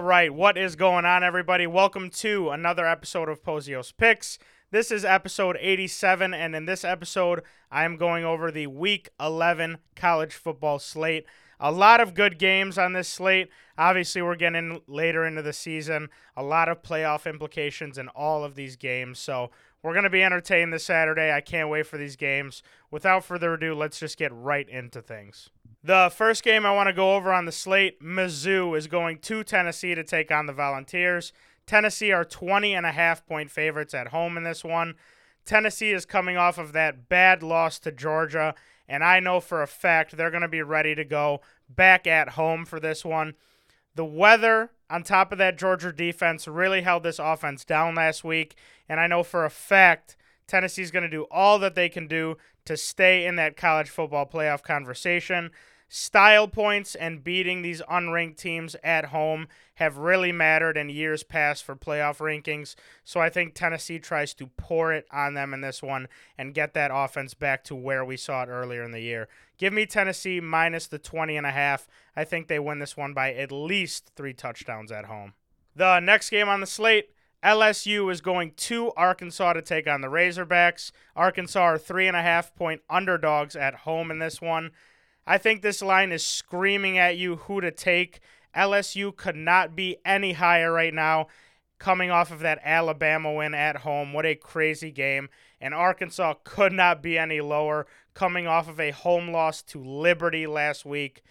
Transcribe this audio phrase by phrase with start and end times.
[0.00, 1.66] Right, what is going on, everybody?
[1.66, 4.38] Welcome to another episode of Pozios Picks.
[4.70, 9.76] This is episode 87, and in this episode, I am going over the Week 11
[9.94, 11.26] college football slate.
[11.60, 13.50] A lot of good games on this slate.
[13.76, 18.54] Obviously, we're getting later into the season, a lot of playoff implications in all of
[18.54, 19.18] these games.
[19.18, 19.50] So,
[19.82, 21.30] we're going to be entertained this Saturday.
[21.30, 22.62] I can't wait for these games.
[22.90, 25.50] Without further ado, let's just get right into things.
[25.82, 29.42] The first game I want to go over on the slate Mizzou is going to
[29.42, 31.32] Tennessee to take on the Volunteers.
[31.66, 34.96] Tennessee are 20 and a half point favorites at home in this one.
[35.46, 38.54] Tennessee is coming off of that bad loss to Georgia,
[38.86, 42.30] and I know for a fact they're going to be ready to go back at
[42.30, 43.34] home for this one.
[43.94, 48.54] The weather on top of that Georgia defense really held this offense down last week,
[48.86, 50.16] and I know for a fact
[50.46, 52.36] Tennessee's going to do all that they can do
[52.70, 55.50] to stay in that college football playoff conversation
[55.88, 61.64] style points and beating these unranked teams at home have really mattered in years past
[61.64, 62.76] for playoff rankings.
[63.02, 66.06] So I think Tennessee tries to pour it on them in this one
[66.38, 69.26] and get that offense back to where we saw it earlier in the year.
[69.58, 71.88] Give me Tennessee minus the 20 and a half.
[72.14, 75.32] I think they win this one by at least 3 touchdowns at home.
[75.74, 77.10] The next game on the slate
[77.44, 80.92] LSU is going to Arkansas to take on the Razorbacks.
[81.16, 84.72] Arkansas are three and a half point underdogs at home in this one.
[85.26, 88.20] I think this line is screaming at you who to take.
[88.54, 91.28] LSU could not be any higher right now,
[91.78, 94.12] coming off of that Alabama win at home.
[94.12, 95.28] What a crazy game.
[95.60, 100.46] And Arkansas could not be any lower, coming off of a home loss to Liberty
[100.46, 101.22] last week.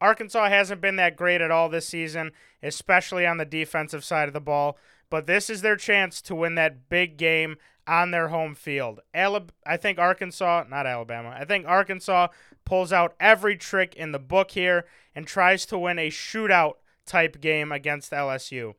[0.00, 4.34] Arkansas hasn't been that great at all this season, especially on the defensive side of
[4.34, 4.78] the ball,
[5.10, 9.00] but this is their chance to win that big game on their home field.
[9.14, 12.28] Alab- I think Arkansas, not Alabama, I think Arkansas
[12.64, 17.40] pulls out every trick in the book here and tries to win a shootout type
[17.40, 18.74] game against LSU.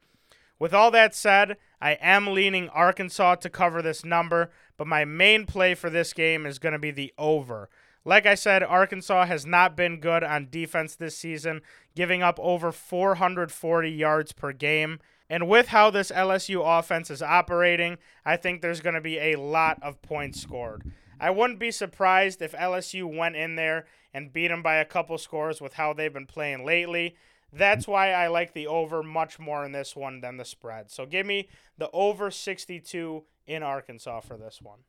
[0.58, 5.46] With all that said, I am leaning Arkansas to cover this number, but my main
[5.46, 7.68] play for this game is going to be the over.
[8.06, 11.62] Like I said, Arkansas has not been good on defense this season,
[11.96, 15.00] giving up over 440 yards per game.
[15.32, 19.38] And with how this LSU offense is operating, I think there's going to be a
[19.38, 20.84] lot of points scored.
[21.22, 25.18] I wouldn't be surprised if LSU went in there and beat them by a couple
[25.18, 27.16] scores with how they've been playing lately.
[27.54, 30.92] That's why I like the over much more in this one than the spread.
[30.92, 31.48] So give me
[31.78, 34.80] the over 62 in Arkansas for this one.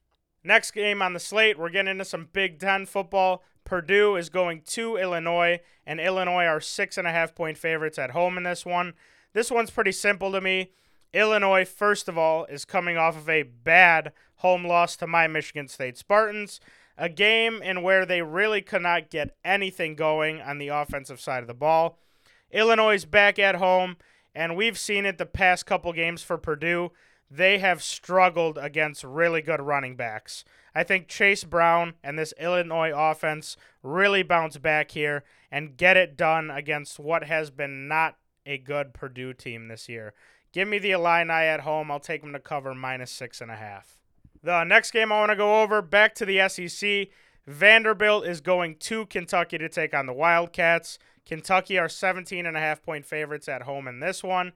[0.43, 3.45] Next game on the slate, we're getting into some Big Ten football.
[3.65, 8.11] Purdue is going to Illinois, and Illinois are six and a half point favorites at
[8.11, 8.95] home in this one.
[9.33, 10.73] This one's pretty simple to me.
[11.15, 15.69] Illinois, first of all, is coming off of a bad home loss to my Michigan
[15.69, 16.61] State Spartans,
[16.97, 21.43] a game in where they really could not get anything going on the offensive side
[21.43, 21.99] of the ball.
[22.51, 23.97] Illinois is back at home,
[24.35, 26.93] and we've seen it the past couple games for Purdue.
[27.31, 30.45] They have struggled against really good running backs.
[30.75, 36.17] I think Chase Brown and this Illinois offense really bounce back here and get it
[36.17, 38.17] done against what has been not
[38.47, 40.15] a good Purdue team this year.
[40.53, 41.91] Give me the Illini at home.
[41.91, 43.99] I'll take them to cover minus six and a half.
[44.43, 47.09] The next game I want to go over back to the SEC.
[47.47, 50.99] Vanderbilt is going to Kentucky to take on the Wildcats.
[51.25, 54.53] Kentucky are 17 and a half point favorites at home in this one.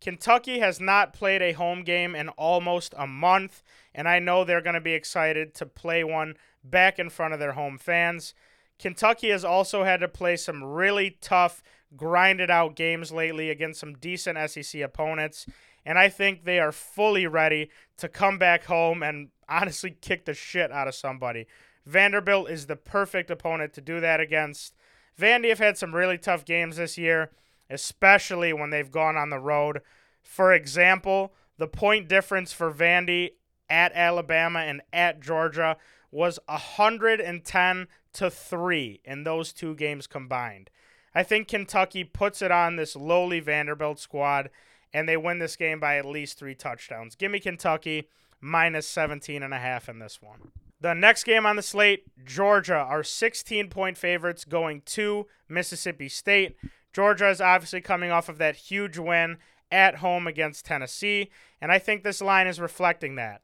[0.00, 3.62] Kentucky has not played a home game in almost a month,
[3.94, 7.40] and I know they're going to be excited to play one back in front of
[7.40, 8.32] their home fans.
[8.78, 11.62] Kentucky has also had to play some really tough,
[11.96, 15.46] grinded out games lately against some decent SEC opponents,
[15.84, 20.34] and I think they are fully ready to come back home and honestly kick the
[20.34, 21.46] shit out of somebody.
[21.86, 24.74] Vanderbilt is the perfect opponent to do that against.
[25.18, 27.30] Vandy have had some really tough games this year,
[27.70, 29.80] especially when they've gone on the road.
[30.22, 33.30] For example, the point difference for Vandy
[33.70, 35.76] at Alabama and at Georgia
[36.10, 40.70] was 110 to 3 in those two games combined.
[41.18, 44.50] I think Kentucky puts it on this lowly Vanderbilt squad
[44.94, 47.16] and they win this game by at least 3 touchdowns.
[47.16, 48.08] Give me Kentucky
[48.40, 50.52] minus 17 and a half in this one.
[50.80, 56.54] The next game on the slate, Georgia are 16 point favorites going to Mississippi State.
[56.92, 59.38] Georgia is obviously coming off of that huge win
[59.72, 63.42] at home against Tennessee, and I think this line is reflecting that.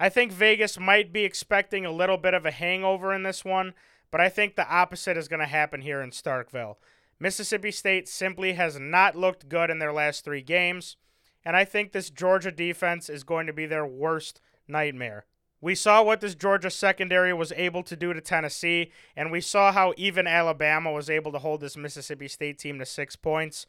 [0.00, 3.74] I think Vegas might be expecting a little bit of a hangover in this one,
[4.10, 6.76] but I think the opposite is going to happen here in Starkville.
[7.22, 10.96] Mississippi State simply has not looked good in their last three games,
[11.44, 15.26] and I think this Georgia defense is going to be their worst nightmare.
[15.60, 19.70] We saw what this Georgia secondary was able to do to Tennessee, and we saw
[19.70, 23.66] how even Alabama was able to hold this Mississippi State team to six points.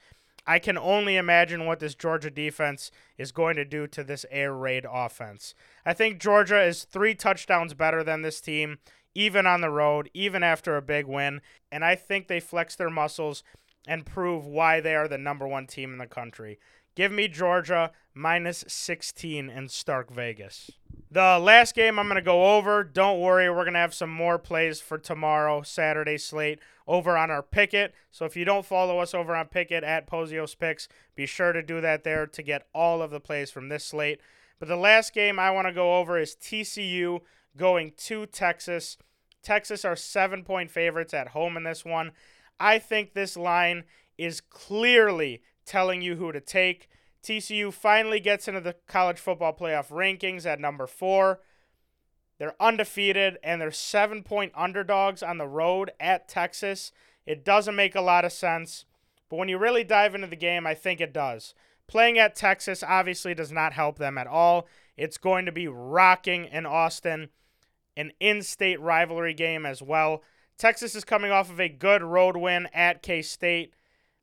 [0.47, 2.89] I can only imagine what this Georgia defense
[3.19, 5.53] is going to do to this air raid offense.
[5.85, 8.79] I think Georgia is three touchdowns better than this team,
[9.15, 11.41] even on the road, even after a big win.
[11.71, 13.43] And I think they flex their muscles
[13.87, 16.59] and prove why they are the number one team in the country.
[16.95, 20.71] Give me Georgia minus 16 in Stark Vegas.
[21.09, 24.11] The last game I'm going to go over, don't worry, we're going to have some
[24.11, 27.89] more plays for tomorrow, Saturday slate, over on our Pikkit.
[28.11, 31.63] So if you don't follow us over on Pikkit at Pozios Picks, be sure to
[31.63, 34.19] do that there to get all of the plays from this slate.
[34.59, 37.21] But the last game I want to go over is TCU
[37.57, 38.97] going to Texas.
[39.41, 42.11] Texas are seven point favorites at home in this one.
[42.59, 43.83] I think this line
[44.17, 46.89] is clearly telling you who to take.
[47.23, 51.39] TCU finally gets into the college football playoff rankings at number four.
[52.37, 56.91] They're undefeated and they're seven point underdogs on the road at Texas.
[57.25, 58.85] It doesn't make a lot of sense,
[59.29, 61.53] but when you really dive into the game, I think it does.
[61.87, 64.67] Playing at Texas obviously does not help them at all.
[64.97, 67.29] It's going to be rocking in Austin,
[67.95, 70.23] an in state rivalry game as well.
[70.57, 73.73] Texas is coming off of a good road win at K State.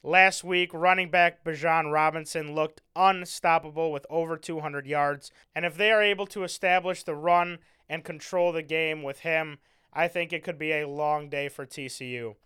[0.03, 5.31] Last week, running back Bijan Robinson looked unstoppable with over 200 yards.
[5.55, 7.59] And if they are able to establish the run
[7.89, 9.59] and control the game with him,
[9.93, 12.37] I think it could be a long day for TCU.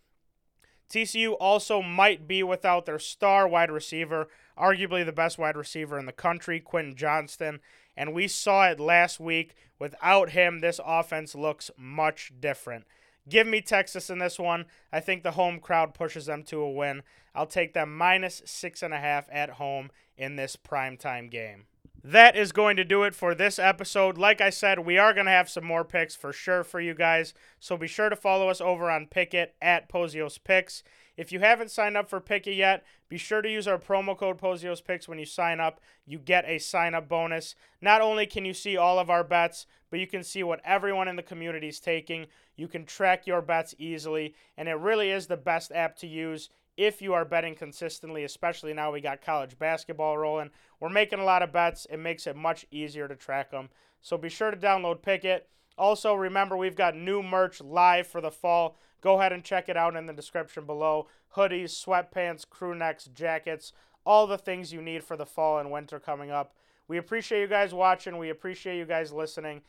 [0.90, 4.28] TCU also might be without their star wide receiver,
[4.58, 7.60] arguably the best wide receiver in the country, Quentin Johnston.
[7.96, 9.54] And we saw it last week.
[9.78, 12.84] Without him, this offense looks much different.
[13.28, 14.66] Give me Texas in this one.
[14.92, 17.02] I think the home crowd pushes them to a win.
[17.34, 21.64] I'll take them minus six and a half at home in this primetime game.
[22.06, 24.18] That is going to do it for this episode.
[24.18, 26.92] Like I said, we are going to have some more picks for sure for you
[26.92, 27.32] guys.
[27.58, 30.82] So be sure to follow us over on Pikkit at Pozios Picks.
[31.16, 34.38] If you haven't signed up for Pikkit yet, be sure to use our promo code
[34.38, 35.80] Pozios Picks when you sign up.
[36.06, 37.54] You get a sign up bonus.
[37.80, 41.06] Not only can you see all of our bets, but you can see what everyone
[41.06, 42.26] in the community is taking.
[42.56, 46.50] You can track your bets easily, and it really is the best app to use
[46.76, 50.50] if you are betting consistently, especially now we got college basketball rolling.
[50.80, 51.86] We're making a lot of bets.
[51.88, 53.68] It makes it much easier to track them.
[54.02, 55.42] So be sure to download Pikkit.
[55.76, 58.76] Also, remember, we've got new merch live for the fall.
[59.00, 61.08] Go ahead and check it out in the description below.
[61.36, 63.72] Hoodies, sweatpants, crew necks, jackets,
[64.06, 66.54] all the things you need for the fall and winter coming up.
[66.86, 68.18] We appreciate you guys watching.
[68.18, 69.62] We appreciate you guys listening.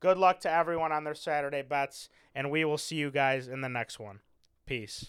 [0.00, 3.60] Good luck to everyone on their Saturday bets, and we will see you guys in
[3.60, 4.20] the next one.
[4.66, 5.06] Peace.